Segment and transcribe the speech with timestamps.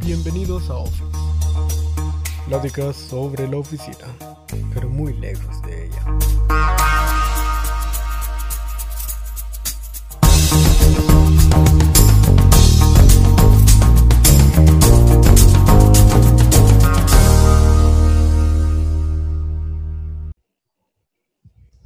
[0.00, 1.02] Bienvenidos a Office.
[2.46, 4.06] Pláticas sobre la oficina,
[4.72, 6.04] pero muy lejos de ella.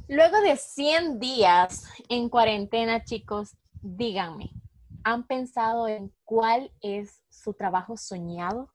[0.07, 4.49] Luego de 100 días en cuarentena, chicos, díganme,
[5.03, 8.69] ¿han pensado en cuál es su trabajo soñado?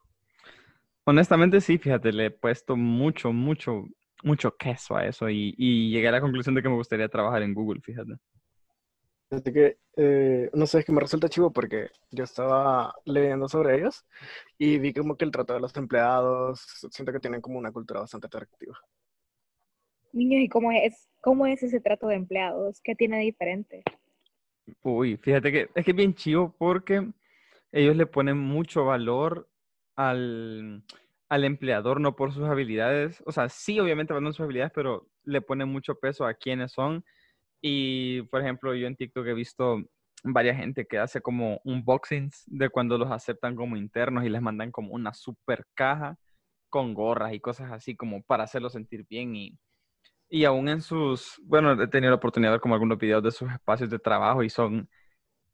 [1.04, 3.84] Honestamente sí, fíjate, le he puesto mucho, mucho,
[4.22, 7.42] mucho queso a eso y, y llegué a la conclusión de que me gustaría trabajar
[7.42, 8.14] en Google, fíjate.
[9.32, 13.78] Fíjate que, eh, no sé, es que me resulta chivo porque yo estaba leyendo sobre
[13.78, 14.05] ellos
[14.58, 16.60] y vi como que el trato de los empleados,
[16.91, 18.78] siento que tienen como una cultura bastante atractiva.
[20.12, 22.82] Niños, ¿y cómo es, cómo es ese trato de empleados?
[22.82, 23.82] ¿Qué tiene de diferente?
[24.82, 27.08] Uy, fíjate que es que es bien chivo porque
[27.72, 29.48] ellos le ponen mucho valor
[29.96, 30.84] al,
[31.28, 33.22] al empleador, no por sus habilidades.
[33.27, 37.04] O sea, sí, obviamente valoran sus habilidades, pero le ponen mucho peso a quiénes son.
[37.62, 39.82] Y, por ejemplo, yo en TikTok he visto
[40.24, 44.70] varias gente que hace como unboxings de cuando los aceptan como internos y les mandan
[44.72, 46.16] como una super caja
[46.70, 49.58] con gorras y cosas así como para hacerlos sentir bien y,
[50.33, 53.30] y aún en sus, bueno, he tenido la oportunidad de ver como algunos videos de
[53.30, 54.88] sus espacios de trabajo y son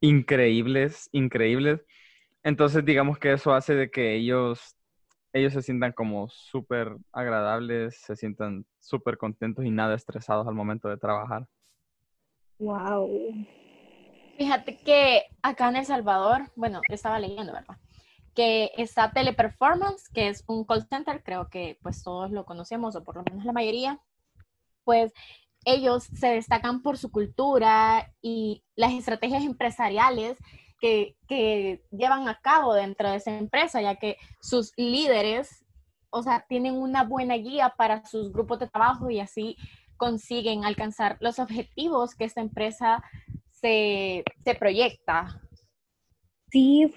[0.00, 1.84] increíbles, increíbles.
[2.44, 4.76] Entonces, digamos que eso hace de que ellos,
[5.32, 10.88] ellos se sientan como súper agradables, se sientan súper contentos y nada estresados al momento
[10.88, 11.48] de trabajar.
[12.60, 13.34] Wow.
[14.36, 17.78] Fíjate que acá en El Salvador, bueno, estaba leyendo, ¿verdad?
[18.32, 23.02] Que está Teleperformance, que es un call center, creo que pues todos lo conocemos, o
[23.02, 23.98] por lo menos la mayoría,
[24.88, 25.12] pues
[25.66, 30.38] ellos se destacan por su cultura y las estrategias empresariales
[30.80, 35.66] que, que, llevan a cabo dentro de esa empresa, ya que sus líderes,
[36.08, 39.56] o sea, tienen una buena guía para sus grupos de trabajo y así
[39.98, 43.04] consiguen alcanzar los objetivos que esta empresa
[43.50, 45.38] se, se proyecta.
[46.50, 46.90] Sí,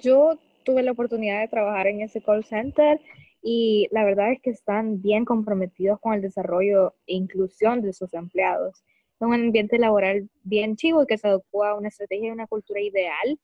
[0.00, 3.00] yo tuve la oportunidad de trabajar en ese call center
[3.48, 8.12] y la verdad es que están bien comprometidos con el desarrollo e inclusión de sus
[8.12, 8.82] empleados.
[9.14, 12.48] Es un ambiente laboral bien chivo y que se adecua a una estrategia y una
[12.48, 13.38] cultura ideal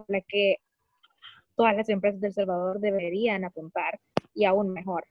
[0.00, 0.58] a la que
[1.54, 3.98] todas las empresas de El Salvador deberían apuntar
[4.34, 5.06] y aún mejor.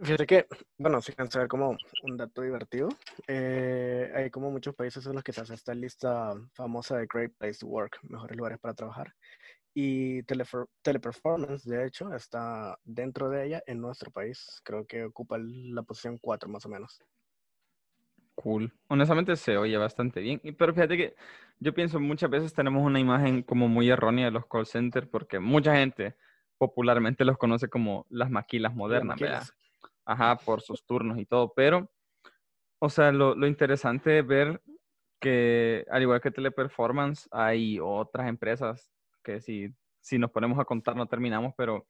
[0.00, 0.46] Fíjate que,
[0.78, 2.88] bueno, si quieren saber como un dato divertido,
[3.28, 7.34] eh, hay como muchos países en los que se hace esta lista famosa de Great
[7.36, 9.12] Place to Work, mejores lugares para trabajar.
[9.74, 14.60] Y Teleperformance, de hecho, está dentro de ella en nuestro país.
[14.64, 17.00] Creo que ocupa la posición 4 más o menos.
[18.34, 18.72] Cool.
[18.88, 20.40] Honestamente se oye bastante bien.
[20.58, 21.16] Pero fíjate que
[21.58, 25.38] yo pienso muchas veces tenemos una imagen como muy errónea de los call centers porque
[25.38, 26.16] mucha gente
[26.58, 29.44] popularmente los conoce como las maquilas modernas, ¿verdad?
[30.04, 31.52] Ajá, por sus turnos y todo.
[31.54, 31.90] Pero,
[32.78, 34.62] o sea, lo, lo interesante es ver
[35.20, 38.90] que al igual que Teleperformance, hay otras empresas
[39.22, 41.86] que si, si nos ponemos a contar no terminamos, pero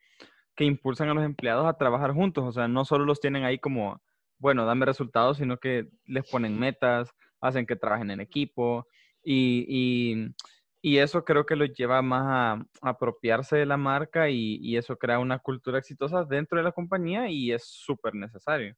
[0.55, 2.45] que impulsan a los empleados a trabajar juntos.
[2.45, 4.01] O sea, no solo los tienen ahí como,
[4.39, 7.11] bueno, dame resultados, sino que les ponen metas,
[7.41, 8.87] hacen que trabajen en equipo
[9.23, 10.35] y, y,
[10.81, 12.53] y eso creo que los lleva más a,
[12.87, 16.73] a apropiarse de la marca y, y, eso crea una cultura exitosa dentro de la
[16.73, 18.75] compañía y es súper necesario.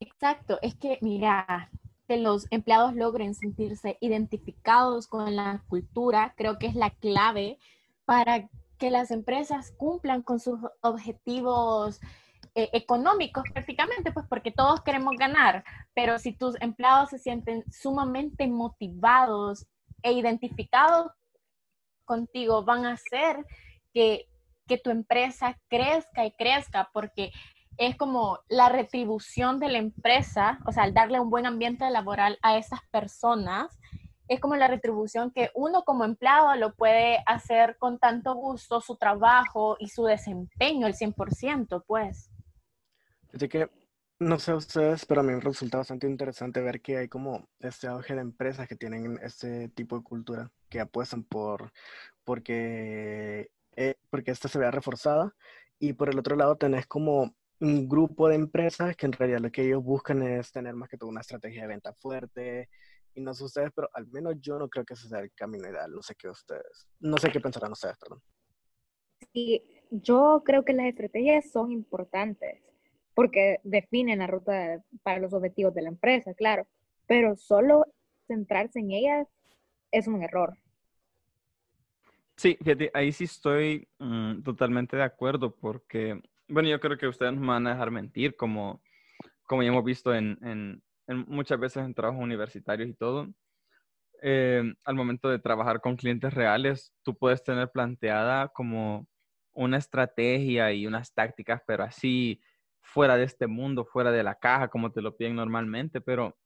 [0.00, 1.70] Exacto, es que mira,
[2.10, 7.56] que los empleados logren sentirse identificados con la cultura, creo que es la clave
[8.04, 8.48] para
[8.78, 12.00] que las empresas cumplan con sus objetivos
[12.56, 15.62] eh, económicos prácticamente, pues porque todos queremos ganar,
[15.94, 19.68] pero si tus empleados se sienten sumamente motivados
[20.02, 21.12] e identificados
[22.04, 23.46] contigo, van a hacer
[23.94, 24.26] que,
[24.66, 27.30] que tu empresa crezca y crezca, porque
[27.80, 32.38] es como la retribución de la empresa, o sea, al darle un buen ambiente laboral
[32.42, 33.80] a esas personas,
[34.28, 38.96] es como la retribución que uno como empleado lo puede hacer con tanto gusto su
[38.96, 42.30] trabajo y su desempeño, el 100%, pues.
[43.32, 43.70] Así que,
[44.18, 47.86] no sé ustedes, pero a mí me resulta bastante interesante ver que hay como este
[47.86, 51.72] auge de empresas que tienen este tipo de cultura, que apuestan por,
[52.24, 55.34] porque, eh, porque esta se vea reforzada.
[55.78, 59.50] Y por el otro lado tenés como un grupo de empresas que en realidad lo
[59.50, 62.68] que ellos buscan es tener más que todo una estrategia de venta fuerte.
[63.14, 65.68] Y no sé ustedes, pero al menos yo no creo que ese sea el camino
[65.68, 65.90] ideal.
[65.90, 68.22] No sé qué ustedes, no sé qué pensarán ustedes, perdón.
[69.32, 72.62] Sí, yo creo que las estrategias son importantes
[73.14, 76.66] porque definen la ruta para los objetivos de la empresa, claro,
[77.06, 77.84] pero solo
[78.26, 79.28] centrarse en ellas
[79.90, 80.56] es un error.
[82.36, 87.32] Sí, fíjate, ahí sí estoy mm, totalmente de acuerdo porque, bueno, yo creo que ustedes
[87.32, 88.82] no me van a dejar mentir, como,
[89.44, 93.28] como ya hemos visto en, en, en muchas veces en trabajos universitarios y todo.
[94.22, 99.06] Eh, al momento de trabajar con clientes reales, tú puedes tener planteada como
[99.52, 102.40] una estrategia y unas tácticas, pero así
[102.82, 106.36] fuera de este mundo, fuera de la caja, como te lo piden normalmente, pero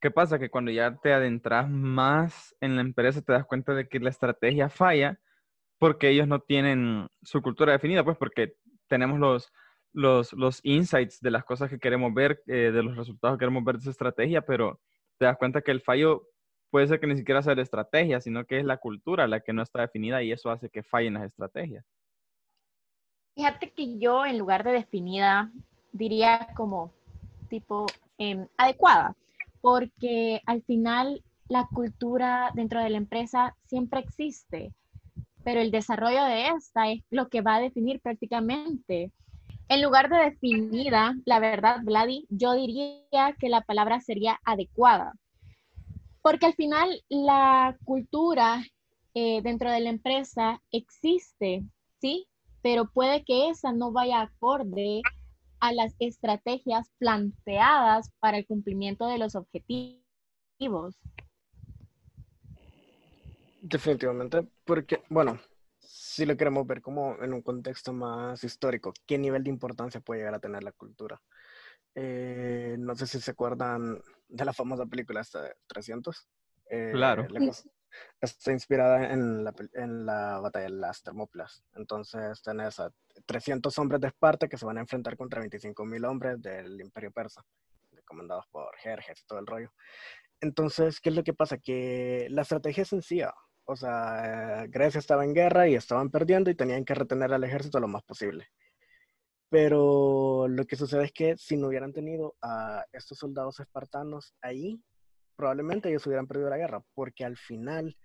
[0.00, 0.38] ¿qué pasa?
[0.38, 4.10] Que cuando ya te adentras más en la empresa, te das cuenta de que la
[4.10, 5.18] estrategia falla
[5.78, 8.54] porque ellos no tienen su cultura definida, pues porque
[8.90, 9.52] tenemos los,
[9.92, 13.64] los, los insights de las cosas que queremos ver, eh, de los resultados que queremos
[13.64, 14.80] ver de esa estrategia, pero
[15.18, 16.26] te das cuenta que el fallo
[16.70, 19.62] puede ser que ni siquiera sea estrategia, sino que es la cultura la que no
[19.62, 21.84] está definida y eso hace que fallen las estrategias.
[23.34, 25.50] Fíjate que yo en lugar de definida
[25.92, 26.92] diría como
[27.48, 27.86] tipo
[28.18, 29.16] em, adecuada,
[29.60, 34.72] porque al final la cultura dentro de la empresa siempre existe,
[35.44, 39.12] pero el desarrollo de esta es lo que va a definir prácticamente.
[39.68, 45.12] En lugar de definida, la verdad, Vladi, yo diría que la palabra sería adecuada,
[46.22, 48.64] porque al final la cultura
[49.14, 51.64] eh, dentro de la empresa existe,
[52.00, 52.26] ¿sí?
[52.62, 55.02] Pero puede que esa no vaya acorde
[55.60, 60.96] a las estrategias planteadas para el cumplimiento de los objetivos.
[63.62, 65.38] Definitivamente, porque, bueno,
[65.78, 70.20] si lo queremos ver como en un contexto más histórico, ¿qué nivel de importancia puede
[70.20, 71.20] llegar a tener la cultura?
[71.94, 76.28] Eh, no sé si se acuerdan de la famosa película esta de 300.
[76.70, 77.26] Eh, claro.
[78.20, 81.62] está inspirada en la, en la batalla de las Termópilas.
[81.74, 82.92] Entonces tenés a
[83.26, 87.44] 300 hombres de Esparta que se van a enfrentar contra 25.000 hombres del Imperio Persa,
[88.04, 89.72] comandados por Jerjes y todo el rollo.
[90.40, 91.58] Entonces, ¿qué es lo que pasa?
[91.58, 93.34] Que la estrategia es sencilla.
[93.64, 97.78] O sea, Grecia estaba en guerra y estaban perdiendo y tenían que retener al ejército
[97.80, 98.48] lo más posible.
[99.48, 104.82] Pero lo que sucede es que si no hubieran tenido a estos soldados espartanos ahí,
[105.36, 107.96] probablemente ellos hubieran perdido la guerra, porque al final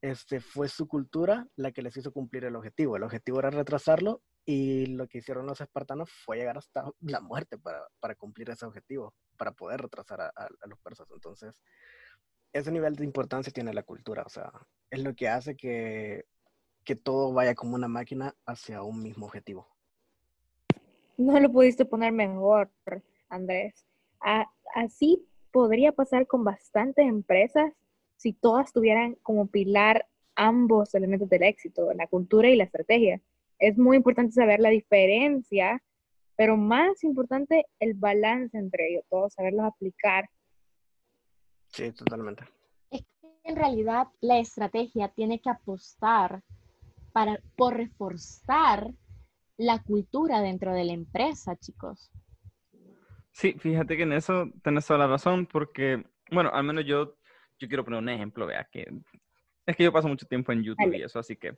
[0.00, 2.96] este, fue su cultura la que les hizo cumplir el objetivo.
[2.96, 7.56] El objetivo era retrasarlo y lo que hicieron los espartanos fue llegar hasta la muerte
[7.56, 11.08] para, para cumplir ese objetivo, para poder retrasar a, a, los persas.
[11.10, 11.62] Entonces,
[12.54, 14.50] ese nivel de importancia tiene la cultura, o sea,
[14.88, 16.24] es lo que hace que,
[16.84, 19.68] que todo vaya como una máquina hacia un mismo objetivo.
[21.18, 22.70] No lo pudiste poner mejor,
[23.28, 23.84] Andrés.
[24.74, 27.72] así podría pasar con bastantes empresas
[28.16, 30.06] si todas tuvieran como pilar
[30.36, 33.20] ambos elementos del éxito, la cultura y la estrategia.
[33.58, 35.82] Es muy importante saber la diferencia,
[36.36, 40.28] pero más importante el balance entre ellos, todos saberlos aplicar.
[41.74, 42.44] Sí, totalmente.
[42.90, 46.40] Es que en realidad la estrategia tiene que apostar
[47.12, 48.92] para, por reforzar
[49.56, 52.12] la cultura dentro de la empresa, chicos.
[53.32, 57.16] Sí, fíjate que en eso tenés toda la razón, porque, bueno, al menos yo,
[57.58, 58.86] yo quiero poner un ejemplo, vea, que
[59.66, 61.56] es que yo paso mucho tiempo en YouTube y eso, así que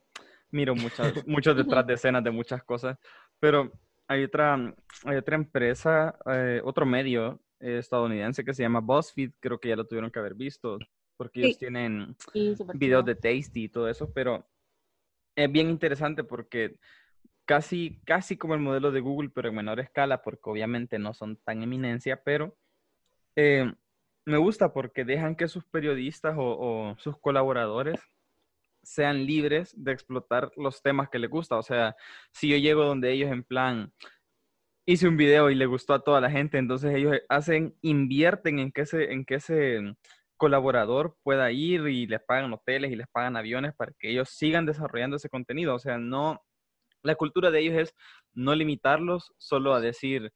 [0.50, 2.96] miro muchas, muchos detrás de escenas de muchas cosas,
[3.38, 3.70] pero
[4.08, 4.74] hay otra,
[5.04, 9.86] hay otra empresa, eh, otro medio estadounidense que se llama BuzzFeed, creo que ya lo
[9.86, 10.78] tuvieron que haber visto,
[11.16, 12.16] porque ellos tienen
[12.74, 14.46] videos de Tasty y todo eso, pero
[15.34, 16.78] es bien interesante porque
[17.44, 21.36] casi, casi como el modelo de Google, pero en menor escala, porque obviamente no son
[21.36, 22.56] tan eminencia, pero
[23.36, 23.72] eh,
[24.26, 28.00] me gusta porque dejan que sus periodistas o, sus colaboradores
[28.82, 31.56] sean libres de explotar los temas que les gusta.
[31.56, 31.96] O sea,
[32.32, 33.92] si yo llego donde ellos en plan,
[34.86, 38.70] hice un video y le gustó a toda la gente, entonces ellos hacen, invierten en
[38.70, 39.80] que ese, en que ese
[40.36, 44.64] colaborador pueda ir y les pagan hoteles y les pagan aviones para que ellos sigan
[44.64, 45.74] desarrollando ese contenido.
[45.74, 46.40] O sea, no,
[47.02, 47.94] la cultura de ellos es
[48.32, 50.32] no limitarlos solo a decir,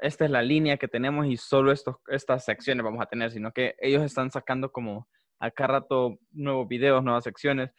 [0.00, 3.52] esta es la línea que tenemos y solo estos, estas secciones vamos a tener, sino
[3.52, 5.06] que ellos están sacando como
[5.38, 7.70] a cada rato nuevos videos, nuevas secciones,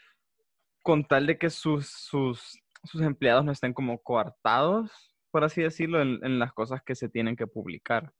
[0.84, 6.02] con tal de que sus, sus, sus empleados no estén como coartados, por así decirlo,
[6.02, 8.14] en, en las cosas que se tienen que publicar.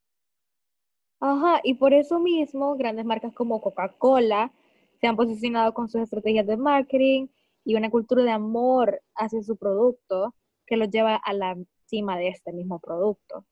[1.20, 4.52] Ajá, y por eso mismo grandes marcas como Coca-Cola
[5.00, 7.28] se han posicionado con sus estrategias de marketing
[7.64, 10.34] y una cultura de amor hacia su producto
[10.66, 13.46] que los lleva a la cima de este mismo producto.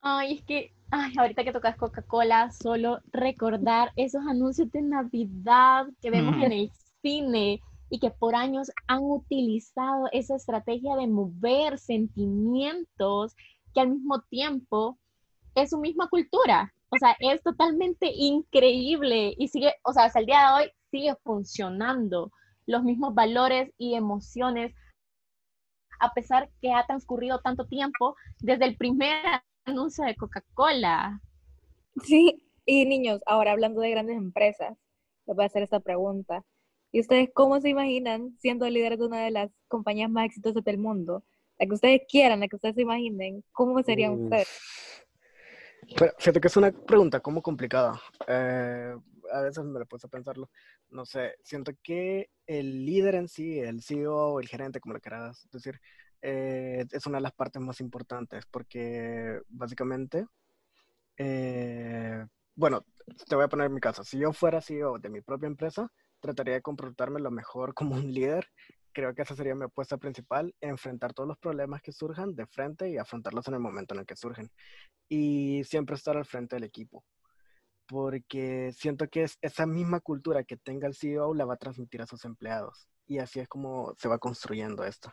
[0.00, 6.10] Ay, es que, ay, ahorita que tocas Coca-Cola, solo recordar esos anuncios de Navidad que
[6.10, 6.70] vemos en el
[7.02, 7.60] cine
[7.90, 13.36] y que por años han utilizado esa estrategia de mover sentimientos
[13.74, 14.98] que al mismo tiempo
[15.54, 16.72] es su misma cultura.
[16.90, 21.14] O sea, es totalmente increíble y sigue, o sea, hasta el día de hoy sigue
[21.24, 22.30] funcionando
[22.66, 24.74] los mismos valores y emociones,
[26.00, 29.24] a pesar que ha transcurrido tanto tiempo desde el primer
[29.64, 31.20] anuncio de Coca-Cola.
[32.02, 34.76] Sí, y niños, ahora hablando de grandes empresas,
[35.26, 36.44] les voy a hacer esta pregunta.
[36.92, 40.78] ¿Y ustedes cómo se imaginan siendo líderes de una de las compañías más exitosas del
[40.78, 41.24] mundo?
[41.58, 44.48] La que ustedes quieran, la que ustedes se imaginen, ¿cómo serían ustedes?
[45.96, 48.00] Pero fíjate que es una pregunta como complicada.
[48.26, 48.94] Eh,
[49.32, 50.50] a veces me la puse a pensarlo.
[50.90, 55.00] No sé, siento que el líder en sí, el CEO o el gerente, como le
[55.00, 55.80] quieras decir,
[56.22, 60.26] eh, es una de las partes más importantes porque básicamente,
[61.18, 62.24] eh,
[62.54, 62.84] bueno,
[63.28, 64.02] te voy a poner mi caso.
[64.02, 68.12] Si yo fuera CEO de mi propia empresa, trataría de comportarme lo mejor como un
[68.12, 68.46] líder
[68.96, 72.90] creo que esa sería mi apuesta principal, enfrentar todos los problemas que surjan de frente
[72.90, 74.50] y afrontarlos en el momento en el que surgen.
[75.06, 77.04] Y siempre estar al frente del equipo,
[77.86, 82.00] porque siento que es esa misma cultura que tenga el CEO la va a transmitir
[82.00, 82.88] a sus empleados.
[83.06, 85.12] Y así es como se va construyendo esto.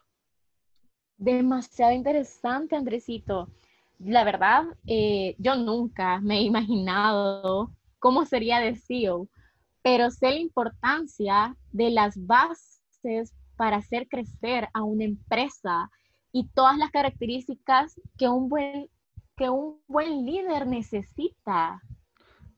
[1.18, 3.50] Demasiado interesante, Andresito.
[4.00, 9.28] La verdad, eh, yo nunca me he imaginado cómo sería de CEO,
[9.84, 15.92] pero sé la importancia de las bases para hacer crecer a una empresa
[16.32, 18.90] y todas las características que un buen,
[19.38, 21.82] que un buen líder necesita.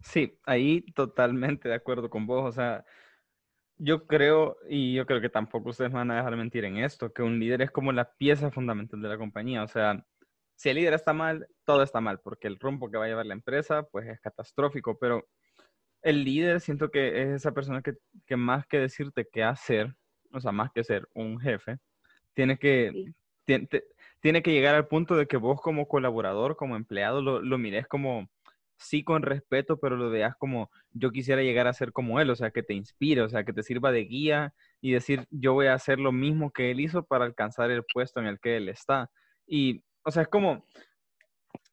[0.01, 2.48] Sí, ahí totalmente de acuerdo con vos.
[2.48, 2.86] O sea,
[3.77, 7.12] yo creo, y yo creo que tampoco ustedes me van a dejar mentir en esto,
[7.12, 9.63] que un líder es como la pieza fundamental de la compañía.
[9.63, 10.05] O sea,
[10.55, 13.25] si el líder está mal, todo está mal, porque el rumbo que va a llevar
[13.25, 14.98] la empresa, pues es catastrófico.
[15.00, 15.27] Pero
[16.06, 17.94] el líder siento que es esa persona que,
[18.28, 19.96] que más que decirte qué hacer,
[20.32, 21.80] o sea, más que ser un jefe,
[22.36, 23.12] tiene que,
[23.44, 27.88] tiene, que llegar al punto de que vos como colaborador, como empleado, lo, lo mires
[27.88, 28.30] como,
[28.78, 32.36] sí con respeto, pero lo veas como yo quisiera llegar a ser como él, o
[32.36, 35.68] sea, que te inspire, o sea, que te sirva de guía y decir, yo voy
[35.68, 38.70] a hacer lo mismo que él hizo para alcanzar el puesto en el que él
[38.70, 39.10] está.
[39.48, 40.68] Y, o sea, es como,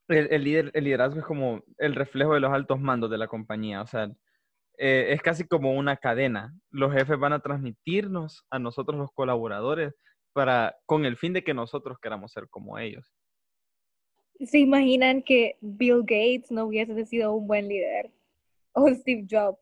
[0.08, 0.28] el,
[0.74, 4.10] el, liderazgo es como el reflejo de los altos mandos de la compañía, o sea,
[4.78, 6.54] eh, es casi como una cadena.
[6.70, 9.94] Los jefes van a transmitirnos a nosotros los colaboradores
[10.32, 13.14] para, con el fin de que nosotros queramos ser como ellos.
[14.40, 18.10] ¿Se imaginan que Bill Gates no hubiese sido un buen líder?
[18.74, 19.60] O Steve Jobs.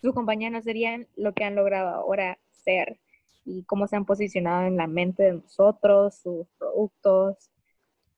[0.00, 3.00] Sus compañías no serían lo que han logrado ahora ser
[3.44, 7.50] y cómo se han posicionado en la mente de nosotros, sus productos.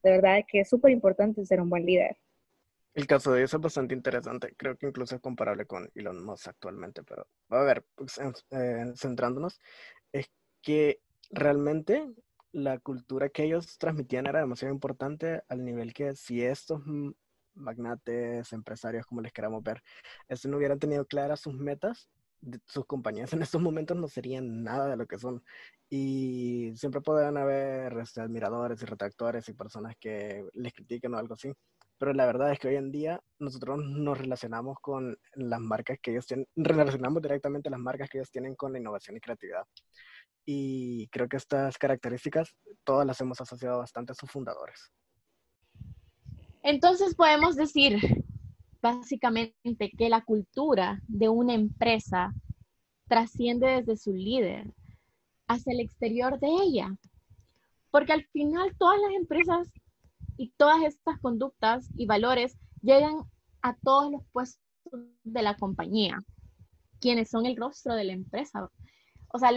[0.07, 2.17] De verdad que es súper importante ser un buen líder.
[2.95, 4.55] El caso de eso es bastante interesante.
[4.57, 7.03] Creo que incluso es comparable con Elon Musk actualmente.
[7.03, 7.85] Pero a ver,
[8.51, 9.61] eh, centrándonos,
[10.13, 10.31] es
[10.63, 12.09] que realmente
[12.53, 16.83] la cultura que ellos transmitían era demasiado importante al nivel que si estos
[17.55, 19.83] magnates, empresarios, como les queramos ver,
[20.29, 22.09] eso no hubieran tenido claras sus metas,
[22.67, 25.43] sus compañías en estos momentos no serían nada de lo que son.
[25.89, 31.35] Y siempre pueden haber este, admiradores y retractores y personas que les critiquen o algo
[31.35, 31.53] así
[31.99, 36.11] pero la verdad es que hoy en día nosotros nos relacionamos con las marcas que
[36.11, 39.65] ellos tienen, relacionamos directamente las marcas que ellos tienen con la innovación y creatividad.
[40.45, 44.93] Y creo que estas características todas las hemos asociado bastante a sus fundadores.
[46.63, 47.99] Entonces podemos decir
[48.87, 52.33] básicamente que la cultura de una empresa
[53.09, 54.73] trasciende desde su líder
[55.49, 56.97] hacia el exterior de ella.
[57.91, 59.69] Porque al final todas las empresas
[60.37, 63.25] y todas estas conductas y valores llegan
[63.63, 64.63] a todos los puestos
[65.25, 66.19] de la compañía,
[67.01, 68.71] quienes son el rostro de la empresa.
[69.33, 69.51] O sea,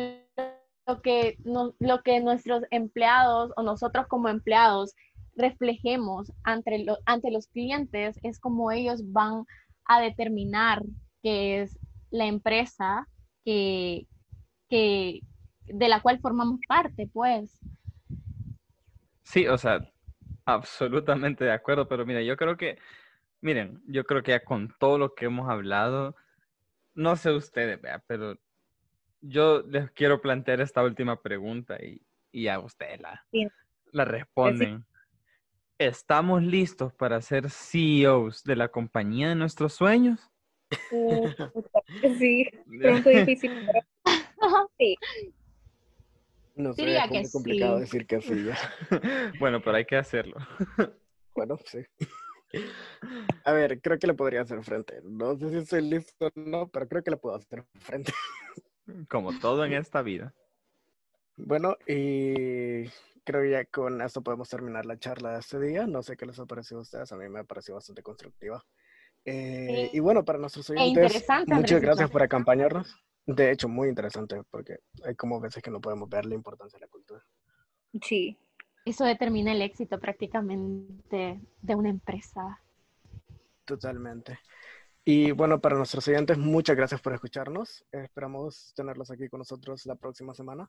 [0.87, 4.95] lo que, lo que nuestros empleados o nosotros como empleados
[5.39, 9.45] reflejemos ante, ante los clientes es como ellos van
[9.85, 10.83] a determinar
[11.23, 11.79] qué es
[12.11, 13.07] la empresa
[13.43, 14.05] que,
[14.69, 15.21] que,
[15.65, 17.59] de la cual formamos parte, pues.
[19.23, 19.81] Sí, o sea,
[20.49, 22.79] Absolutamente de acuerdo, pero mira, yo creo que,
[23.39, 26.15] miren, yo creo que ya con todo lo que hemos hablado,
[26.95, 28.35] no sé ustedes, pero
[29.21, 33.23] yo les quiero plantear esta última pregunta y, y a ustedes la,
[33.91, 34.85] la responden.
[35.79, 40.19] ¿Estamos listos para ser CEOs de la compañía de nuestros sueños?
[42.19, 42.45] sí,
[42.81, 43.49] pronto difícil.
[44.77, 44.97] sí.
[46.55, 48.49] No sé, es muy complicado decir que sí.
[49.39, 50.35] bueno, pero hay que hacerlo.
[51.33, 51.79] bueno, sí.
[53.45, 54.99] A ver, creo que le podría hacer frente.
[55.05, 58.11] No sé si estoy listo o no, pero creo que le puedo hacer frente.
[59.07, 60.33] Como todo en esta vida.
[61.37, 62.83] Bueno, y
[63.29, 65.85] creo que ya con esto podemos terminar la charla de este día.
[65.85, 67.11] No sé qué les ha parecido a ustedes.
[67.11, 68.65] A mí me ha parecido bastante constructiva.
[69.23, 72.95] Eh, y bueno, para nuestros E oyentes, muchas gracias por acompañarnos.
[73.27, 76.85] De hecho, muy interesante porque hay como veces que no podemos ver la importancia de
[76.87, 77.23] la cultura.
[78.01, 78.35] Sí.
[78.83, 82.59] Eso determina el éxito prácticamente de una empresa.
[83.63, 84.39] Totalmente.
[85.05, 87.85] Y bueno, para nuestros oyentes, muchas gracias por escucharnos.
[87.91, 90.67] Esperamos tenerlos aquí con nosotros la próxima semana.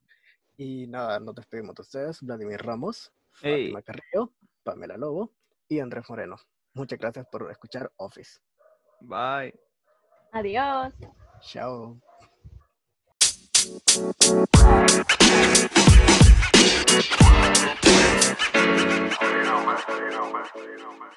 [0.63, 2.21] Y nada, nos despedimos de ustedes.
[2.21, 3.73] Vladimir Ramos, Hey.
[3.73, 5.33] Fátima Carrillo, Pamela Lobo
[5.67, 6.37] y Andrés Moreno.
[6.75, 8.41] Muchas gracias por escuchar Office.
[9.01, 9.59] Bye.
[10.33, 10.93] Adiós.
[11.41, 11.99] Chao.
[19.31, 19.79] You know, man.
[19.89, 20.45] You know, man.
[20.57, 21.11] You know, man.